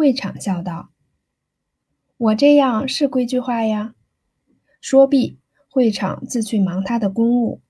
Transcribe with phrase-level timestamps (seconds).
[0.00, 0.88] 会场笑道
[2.16, 3.94] ：“我这样是规矩话呀。”
[4.80, 5.38] 说毕，
[5.68, 7.60] 会场自去忙他的公务。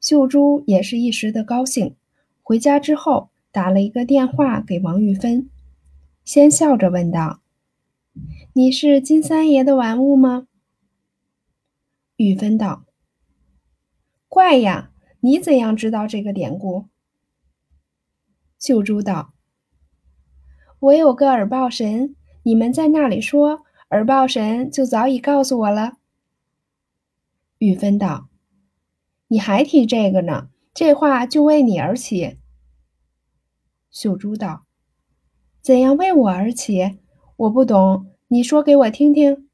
[0.00, 1.94] 秀珠也是一时的高兴，
[2.42, 5.48] 回家之后打了一个电话给王玉芬，
[6.24, 7.42] 先笑着问道
[8.54, 10.48] ：“你是金三爷的玩物吗？”
[12.18, 12.86] 玉芬道
[14.26, 14.90] ：“怪呀，
[15.20, 16.86] 你怎样知道这个典故？”
[18.58, 19.32] 秀珠道
[20.80, 22.14] ：“我有个耳报神，
[22.44, 25.94] 你们在那里说，耳报神就早已告诉我了。”
[27.58, 28.28] 玉芬道
[29.28, 30.48] ：“你还提这个呢？
[30.72, 32.36] 这话就为你而起。”
[33.90, 34.64] 秀珠道
[35.60, 36.98] ：“怎样为我而起？
[37.36, 39.48] 我不懂，你说给我听听。”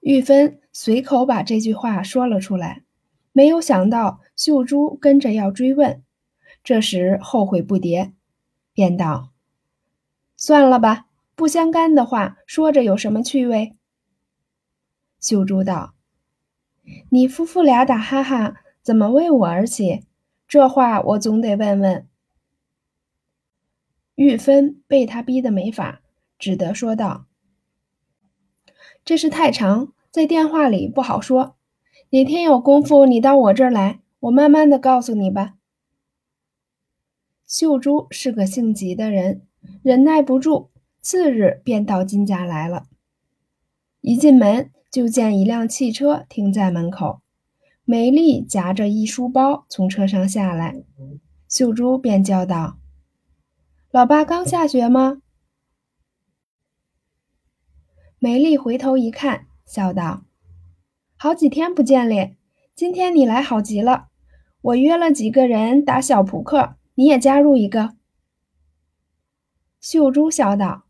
[0.00, 2.84] 玉芬随口把这句话说了出来，
[3.32, 6.02] 没有想到秀珠跟着要追问。
[6.62, 8.12] 这时后悔不迭，
[8.76, 9.30] 便道
[10.36, 13.74] ：“算了吧，不相干的话说着有什么趣味？”
[15.18, 15.94] 秀珠道
[17.08, 20.04] ：“你夫妇俩打哈哈，怎么为我而起？
[20.46, 22.06] 这话我总得问问。”
[24.14, 26.02] 玉芬被他逼得没法，
[26.38, 27.24] 只得说道
[29.06, 31.56] ：“这事太长，在电话里不好说。
[32.10, 35.54] 哪天有功夫，你到我这儿来，我慢慢的告诉你吧。”
[37.46, 39.46] 秀珠是个性急的人，
[39.84, 42.88] 忍耐不住，次日便到金家来了。
[44.00, 47.20] 一进门就见一辆汽车停在门口，
[47.84, 50.82] 美丽夹着一书包从车上下来，
[51.48, 52.78] 秀珠便叫道
[53.92, 55.22] ：“老爸刚下学吗？”
[58.18, 60.24] 美丽回头一看，笑道
[61.16, 62.36] ：“好几天不见咧，
[62.74, 64.08] 今天你来好极了。
[64.62, 67.94] 我约了几个人打小扑克。”你也加入一个。
[69.80, 70.84] 秀珠笑道：“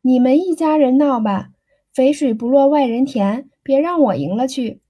[0.00, 1.50] 你们一家人闹吧，
[1.92, 4.80] 肥水不落外人田，别让我赢了去。”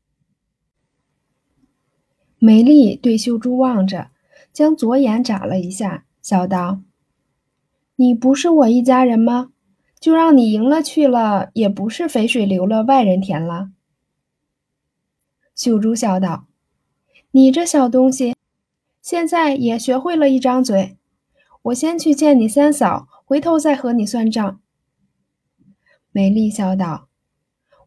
[2.39, 4.11] 梅丽对秀珠望着，
[4.53, 6.83] 将左眼眨了一下，笑道
[7.97, 9.53] ：“你不是我一家人吗？
[9.99, 13.71] 就让你赢了去了，也不是肥水流了外人田了。”
[15.55, 16.47] 秀珠笑道
[17.33, 18.35] ：“你这小东西。”
[19.11, 20.97] 现在也学会了一张嘴，
[21.63, 24.61] 我先去见你三嫂，回头再和你算账。
[26.13, 27.09] 美丽笑道：“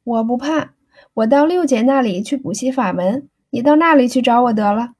[0.04, 0.74] 我不怕，
[1.14, 4.96] 我到六姐那里去补习法门，你到那里去找我得了。”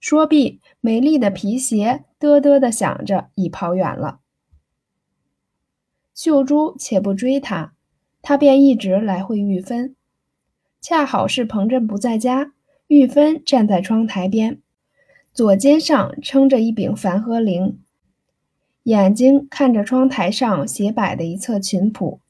[0.00, 4.18] 说毕，美丽的皮鞋嘚嘚的响着，已跑远了。
[6.12, 7.72] 秀珠且不追他，
[8.20, 9.94] 他便一直来回玉芬。
[10.80, 12.54] 恰好是彭振不在家。
[12.88, 14.60] 玉芬站在窗台边，
[15.34, 17.78] 左肩上撑着一柄梵合铃，
[18.82, 22.20] 眼睛看着窗台上斜摆的一册琴谱，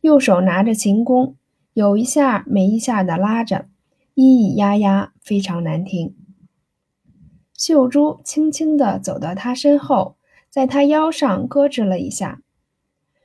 [0.00, 1.34] 右手拿着琴弓，
[1.72, 3.66] 有一下没一下的拉着，
[4.14, 6.14] 咿咿呀呀，非常难听。
[7.52, 10.14] 秀珠轻轻地走到他身后，
[10.48, 12.42] 在他腰上咯吱了一下，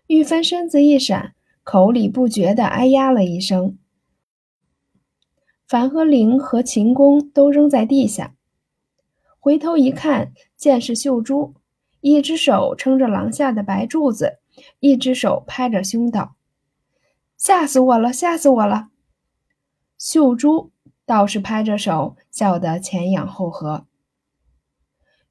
[0.08, 3.78] 玉芬身子一闪，口里不觉地哎呀了一声。
[5.68, 8.34] 梵和铃和琴弓都扔在地下，
[9.42, 11.56] 回头一看，见是秀珠，
[12.00, 14.38] 一只手撑着廊下的白柱子，
[14.80, 16.36] 一只手拍着胸道
[17.38, 18.90] ：“吓死我了，吓死我了！”
[19.98, 20.72] 秀珠
[21.08, 23.88] 倒是拍着手，笑得前仰后合。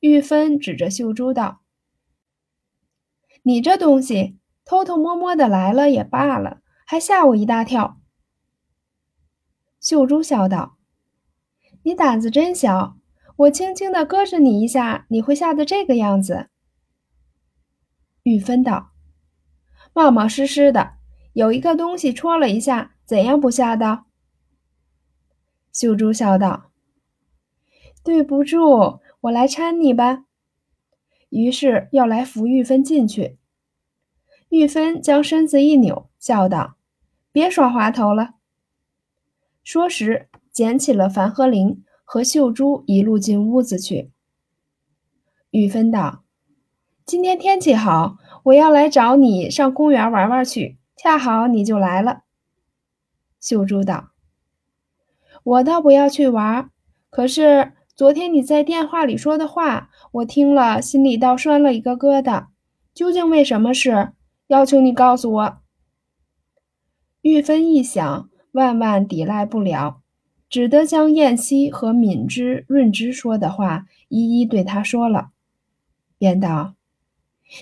[0.01, 1.61] 玉芬指着秀珠道
[3.45, 8.01] ：“你这东西，偷偷摸摸的来了也罢了，还吓我一大跳。”
[9.81, 10.79] 秀珠笑道
[11.85, 12.97] ：“你胆子真小，
[13.41, 16.49] 我轻轻地搁着你一下，你会吓得这个样子。”
[18.25, 18.91] 玉芬道
[19.95, 20.95] ：“冒冒失失的，
[21.33, 24.07] 有一个东西戳了一下，怎样不吓到？”
[25.73, 26.71] 秀珠笑道
[28.05, 30.25] ：“对不住，我来搀你吧。”
[31.31, 33.39] 于是要来扶玉芬进去。
[34.51, 36.77] 玉芬将身子一扭，笑道
[37.33, 38.35] ：“别耍滑头了。”
[39.65, 44.11] 说时，捡起了樊和铃，和秀珠一路进屋子去。
[45.53, 46.25] 玉芬道
[47.07, 48.17] ：“今天天气好，
[48.47, 52.23] 我要来找你上公园玩玩去，恰好你就来了。”
[53.39, 54.09] 秀珠道
[55.45, 56.69] ：“我倒不要去玩，
[57.11, 62.47] 可是昨天你在电话里说的话，我听了心里倒拴了一个疙瘩。
[62.93, 64.15] 究竟为什么事？
[64.49, 65.59] 要求你告诉我。”
[67.23, 68.29] 玉芬一想。
[68.51, 70.00] 万万抵赖不了，
[70.51, 75.31] 只得将燕西和敏之、润之说的话一一对他说了，
[76.19, 76.75] 便道：“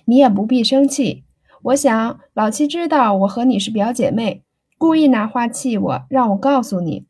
[0.07, 1.25] 你也不必生气。
[1.61, 4.43] 我想老七知道我和你是表姐妹，
[4.79, 7.05] 故意拿话气我，让我告诉你。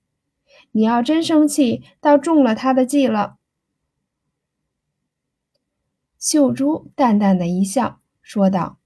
[0.73, 3.37] 你要真生气，倒中了他的计了。”
[6.19, 8.79] 秀珠淡淡的一笑，说道：“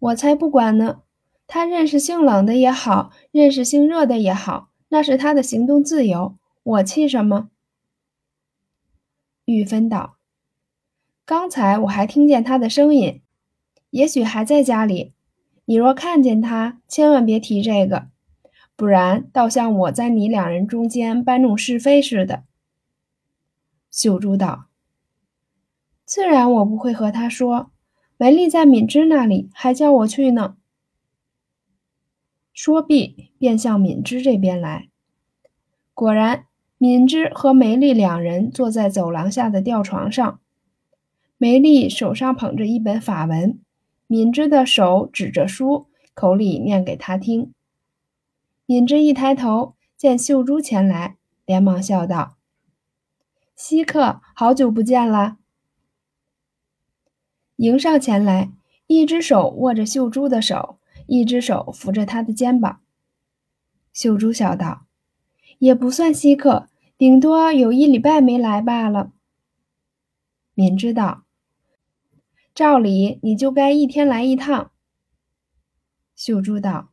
[0.00, 1.02] 我才不管呢。
[1.46, 7.50] 他认识性冷的也好，认识性热的也好，那是他的行动自由，我气什么？”
[9.46, 10.16] 玉芬道
[11.24, 13.22] ：“刚才我还听见他的声音，
[13.90, 15.14] 也许还在家里。
[15.64, 18.08] 你若看见他，千万别提这个，
[18.76, 22.44] 不然倒像我在你两人中间搬弄是非似的。”
[23.90, 24.66] 秀珠道。
[26.04, 27.70] 自然我不会和他说，
[28.16, 30.56] 梅丽在敏芝那里，还叫我去呢。
[32.60, 34.88] 说毕，便向敏之这边来。
[35.94, 36.46] 果然，
[36.76, 40.40] 敏之和梅丽两人坐在走廊下的吊床上，
[41.36, 43.60] 梅丽手上捧着一本法文，
[44.08, 47.52] 敏之的手指着书，口里念给他听。
[48.66, 51.16] 敏之一抬头，见秀珠前来，
[51.46, 52.38] 连忙笑道
[53.54, 55.36] ：“稀客，好久不见了。”
[57.54, 58.50] 迎上前来，
[58.88, 60.77] 一只手握着秀珠的手，
[61.08, 62.80] 一只手扶着他的肩膀。
[63.92, 64.86] 秀珠笑道
[65.58, 69.10] ：“也不算稀客，顶多有一礼拜没来罢了。”
[70.54, 71.24] 敏知道，
[72.54, 74.70] 照理你就该一天来一趟。
[76.14, 76.90] 秀珠道：“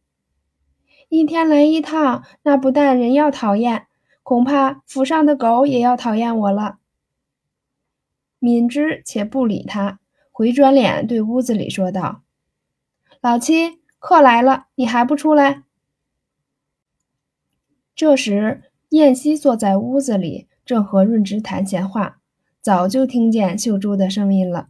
[1.09, 3.87] 一天来一趟，那不但人要讨厌，
[4.23, 6.77] 恐怕府上的狗也要讨厌我了。”
[8.39, 9.99] 敏之且不理他。
[10.31, 12.23] 回转脸对屋子里说道
[13.21, 15.63] ：“老七，客来了，你还不出来？”
[17.95, 22.19] 这时，燕西坐在屋子里，正和润之谈闲话，
[22.61, 24.69] 早就听见秀珠的声音了。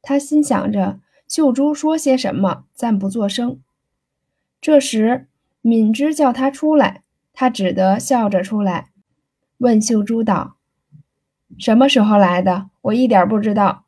[0.00, 3.60] 他心想着秀珠说些什么，暂不作声。
[4.60, 5.26] 这时，
[5.60, 7.02] 敏之叫他出来，
[7.32, 8.92] 他只得笑着出来，
[9.58, 10.54] 问秀珠道
[11.58, 12.70] ：“什么时候来的？
[12.82, 13.86] 我一点不知道。”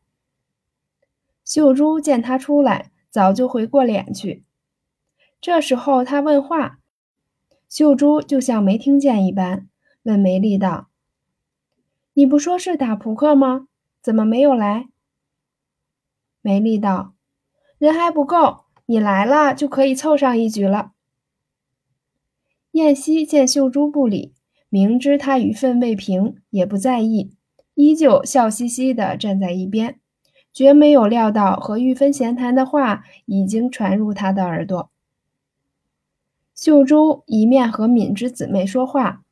[1.46, 4.42] 秀珠见他出来，早就回过脸去。
[5.40, 6.78] 这时候他问话，
[7.68, 9.68] 秀珠就像没听见一般，
[10.02, 10.88] 问梅丽道
[12.14, 13.68] ：“你不说是打扑克吗？
[14.00, 14.88] 怎么没有来？”
[16.42, 17.14] 梅丽道
[17.78, 20.92] ：“人还不够，你来了就可以凑上一局了。”
[22.72, 24.34] 燕西见秀珠不理，
[24.68, 27.32] 明知他愚愤未平，也不在意，
[27.74, 29.98] 依旧笑嘻嘻地站在一边。
[30.52, 34.90] 绝没有料到和玉芬闲谈的话已经传入他的耳朵。
[36.56, 39.22] 秀珠一面和敏之姊妹说话，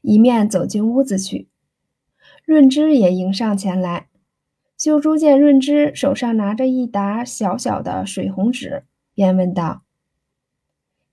[0.00, 1.48] 一面走进屋子去。
[2.46, 4.08] 润之也迎上前来。
[4.78, 9.82] 秀珠见润之手上拿着一沓小小的水红纸，便问道：“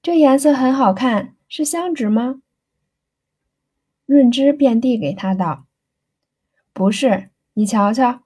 [0.01, 2.41] 这颜色很好看，是香纸吗？”
[4.05, 5.65] 润之便递给他道
[6.71, 8.21] ：“不是，你瞧瞧。”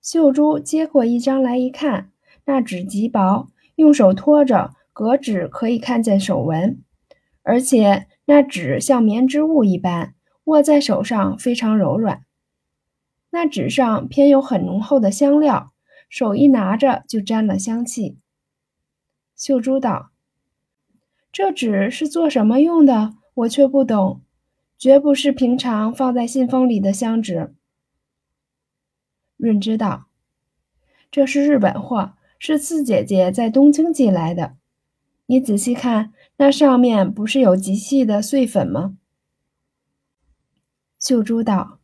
[0.00, 2.12] 秀珠接过一张来一看，
[2.44, 6.82] 那纸极薄，用手托着，隔纸可以看见手纹，
[7.42, 12.24] 而且那纸像棉织物一般，握在手上非常柔软。
[13.30, 15.72] 那纸上偏有很浓厚的香料，
[16.10, 18.18] 手一拿着就沾了香气。
[19.34, 20.10] 秀珠道
[21.32, 23.14] ：“这纸是做什么用的？
[23.34, 24.20] 我却不懂，
[24.76, 27.54] 绝不是平常放在信封里的香纸。”
[29.38, 30.08] 润之道
[31.10, 34.56] ：“这是日本货，是四姐姐在东京寄来的。
[35.32, 38.98] 你仔细看，那上面不是有极细的碎粉吗？”
[41.00, 41.78] 秀珠道：“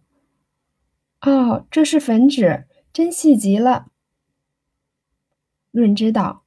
[1.23, 3.87] 哦，这是粉纸，真细极了。”
[5.73, 6.45] 润之道：“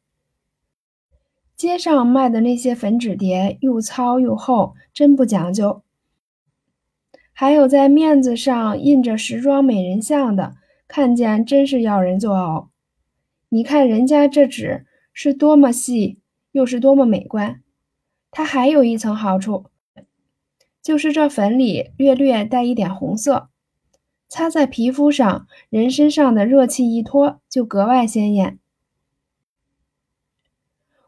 [1.58, 5.81] 街上卖的那些粉纸碟又糙又厚，真不讲究。
[7.34, 12.67] 还有在面子上印着时装美人像的。”看见真是要人作呕。
[13.50, 16.21] 你看人家这纸是多么细，
[16.51, 17.62] 又是多么美观。
[18.29, 19.65] 它还有一层好处，
[20.81, 23.50] 就是这粉里略略带一点红色，
[24.29, 28.58] 擦在皮肤上，人身上的热气一脱，就格外鲜艳。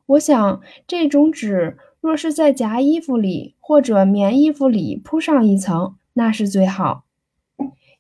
[0.06, 7.06] 我想这种纸若是在夹衣服里或者棉衣服里铺上一层，那是最好。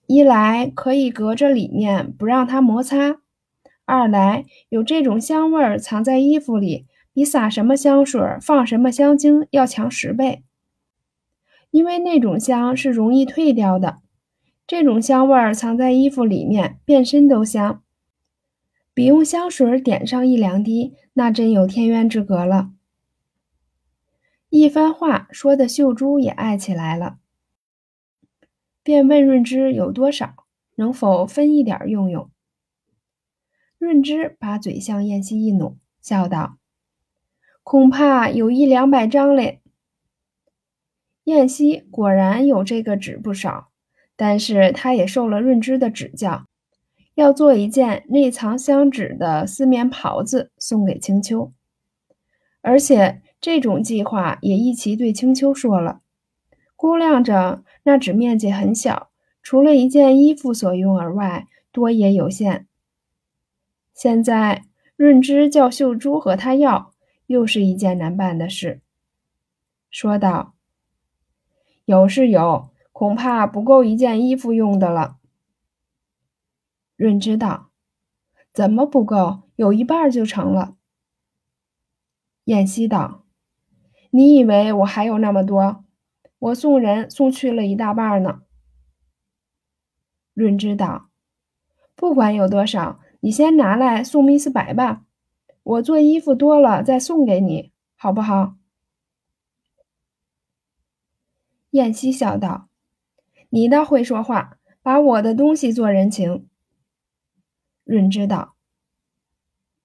[0.05, 3.21] 一来可以隔着里面不让它摩擦，
[3.85, 10.43] 二来有这种香味儿藏在衣服里，比撒什么香水、放什么香精要强十倍。
[11.71, 14.01] 因为那种香是容易退掉的，
[14.67, 17.81] 这种香味儿藏在衣服里面，变身都香。
[18.93, 22.71] 比用香水点上一两滴，那真有天渊之隔了。
[24.49, 27.17] 一番话说的秀珠也爱起来了，
[28.83, 32.29] 便问润之有多少，能否分一点用用。
[33.79, 36.59] 润之把嘴向燕西一努，笑道
[37.63, 39.61] ：“恐怕有一两百张嘞。”
[41.25, 43.69] 燕西果然有这个纸不少，
[44.15, 46.45] 但是他也受了润之的指教。
[47.15, 51.53] 要做一件内藏香纸的丝棉袍子送给青丘，
[52.61, 56.01] 而且这种计划也一齐对青丘说了。
[56.75, 59.11] 估量着那纸面积很小，
[59.43, 62.65] 除了一件衣服所用而外，多也有限。
[63.93, 64.63] 现在
[64.95, 66.92] 润之叫秀珠和他要，
[67.33, 68.79] 又是一件难办的事。
[69.89, 70.53] 说道
[71.85, 75.17] ：“有是有，恐怕不够一件衣服用的了。”
[76.95, 77.71] 润之道
[78.53, 79.49] ：“怎么不够？
[79.55, 80.77] 有一半就成了。”
[82.45, 83.25] 燕西道
[84.11, 85.83] ：“你以为我还有那么多？
[86.37, 88.43] 我送人送去了一大半呢。”
[90.35, 91.09] 润之道
[91.95, 95.03] ：“不管有多少，你先拿来送密斯白吧。
[95.63, 98.55] 我做衣服多了再送给你，好不好？”
[101.71, 102.67] 燕西笑道
[103.49, 106.47] ：“你倒会说话，把我的东西做人情。”
[107.83, 108.55] 润之道：“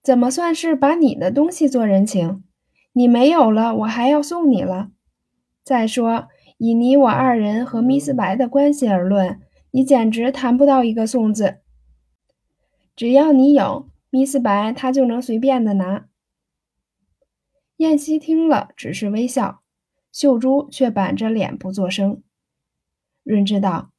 [0.03, 2.45] 怎么算是把你的东西做人情？
[2.93, 4.91] 你没有了，我还要送你了。
[5.65, 11.59] 再说，以你我二人和密斯白的关系而论，你简直谈不到一个送字。
[12.97, 16.09] 只要你有，米斯白他就能随便的拿。”
[17.79, 19.63] 燕西听了，只是微笑，
[20.11, 22.23] 秀珠却板着脸不作声。
[23.23, 23.93] 润之道：“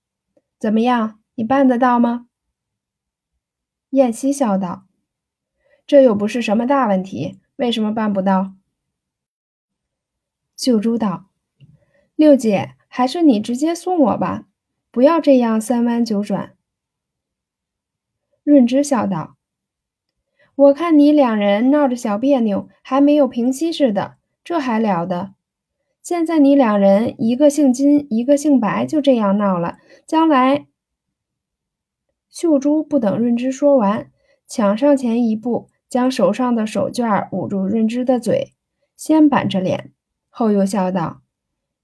[0.59, 1.21] 怎么样？
[1.35, 2.27] 你办得到吗？”
[3.91, 4.85] 燕西笑道
[5.87, 8.53] ：“这又不是什么大问题，为什么办不到？”
[10.57, 11.29] 秀珠道
[12.17, 14.45] ：“六姐，还是你直接送我吧，
[14.91, 16.57] 不要这样三弯九转。”
[18.43, 19.37] 润之笑道
[20.59, 25.33] ：“我看你两人闹着小别扭，还没有平息似的，这还了得？
[26.03, 30.67] 现在你两人一个姓金，一个姓白，就这样闹了，将来……”
[32.29, 34.11] 秀珠不等润之说完，
[34.49, 38.53] 抢上前一步，将手上的手绢捂住润之的嘴，
[38.97, 39.93] 先板着脸，
[40.27, 41.21] 后又笑道：“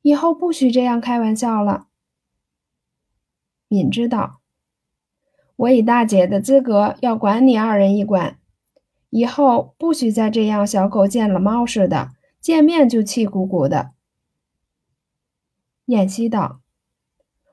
[0.03, 1.87] 以后不许这样开玩笑了。”
[3.69, 4.41] 敏之道
[5.55, 8.37] ：“我以大姐的资格要管你二人一管，
[9.15, 13.93] 以后不许再这样小狗见了猫似的，见面就气鼓鼓的。”
[15.87, 16.59] 燕西道：“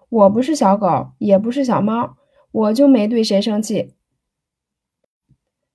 [0.08, 2.16] 我不是小狗，也不是小猫。”
[2.52, 3.94] 我就没对谁生气。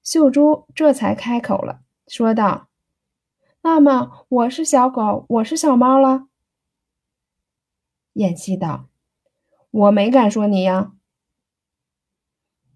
[0.04, 2.68] 秀珠这才开口了，说道
[3.64, 6.28] ：“那么我是小狗，我是小猫了。”
[8.14, 8.90] 燕西道
[9.72, 10.92] ：“我没敢说你呀。”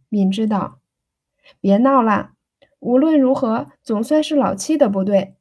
[0.09, 0.79] 敏之道
[1.61, 2.31] ：“别闹了，
[2.81, 5.35] 无论如何，总算是老七的不对。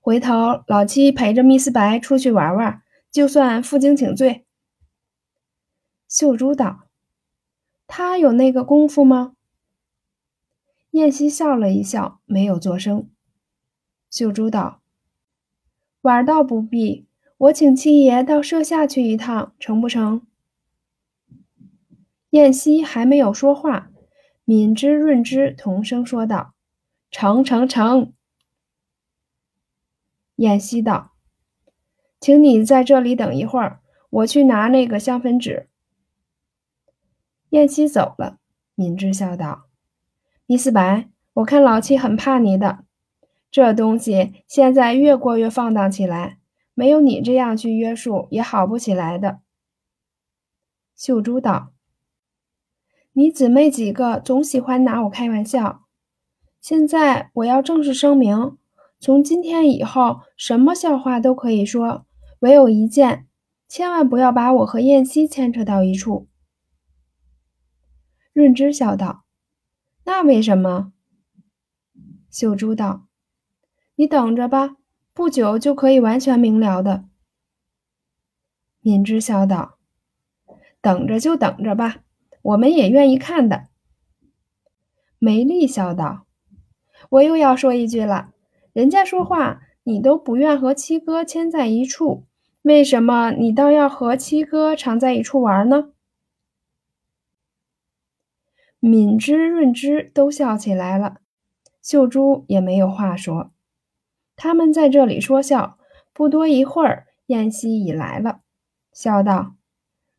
[0.00, 4.44] 回头老七陪着密斯白出去玩玩，就算负荆请罪。”
[6.06, 6.80] 秀珠道。
[7.94, 9.34] 他有那个功夫吗？
[10.92, 13.08] 燕西笑了一笑，没有作声。
[14.10, 14.80] 秀珠道
[16.00, 17.06] ：“玩倒不必，
[17.36, 20.26] 我请七爷到舍下去一趟，成不成？”
[22.30, 23.91] 燕西还没有说话，
[24.44, 26.54] 敏之、润之同声说道
[27.10, 28.12] ：“成成成。”
[30.36, 31.12] 燕西道
[32.18, 33.80] ：“请你在这里等一会儿，
[34.10, 35.68] 我去拿那个香粉纸。”
[37.50, 38.38] 燕西走了，
[38.74, 39.66] 敏之笑道
[40.46, 42.84] ：“米斯白，我看老七很怕你的。
[43.50, 46.38] 这东西现在越过越放荡起来，
[46.72, 49.40] 没有你这样去约束，也好不起来的。”
[50.96, 51.71] 秀珠道
[53.14, 55.84] ：“你姊妹几个总喜欢拿我开玩笑。
[56.60, 58.56] 现在我要正式声明，
[58.98, 62.06] 从今天以后，什么笑话都可以说，
[62.38, 63.26] 唯有一件，
[63.68, 66.28] 千万不要把我和燕西牵扯到一处。”
[68.32, 69.24] 润之笑道
[70.04, 70.92] ：“那为什么？”
[72.30, 73.08] 秀珠道
[73.96, 74.76] ：“你等着吧，
[75.12, 77.04] 不久就可以完全明了的。”
[78.80, 79.76] 敏之笑道
[80.80, 82.04] ：“等着就等着吧，
[82.42, 83.68] 我们也愿意看的。”
[85.18, 86.26] 梅丽笑道
[87.10, 88.32] ：“我又要说一句了，
[88.72, 92.26] 人家说话你都不愿和七哥牵在一处，
[92.62, 95.92] 为什么你倒要和七哥常在一处玩呢？”
[98.80, 101.18] 敏之、润之都笑起来了，
[101.80, 103.52] 秀珠也没有话说。
[104.34, 105.78] 他们在这里说笑，
[106.12, 108.40] 不多一会儿，燕西已来了，
[108.92, 109.54] 笑道：“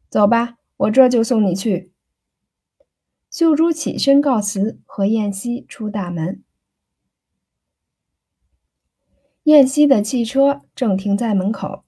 [0.10, 1.92] 走吧，我这就送你去。”
[3.34, 6.44] 秀珠起身告辞，和燕西出大门。
[9.46, 11.84] 燕西的汽车正停在门口，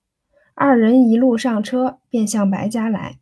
[0.55, 3.19] 二人一路上车，便向白家来。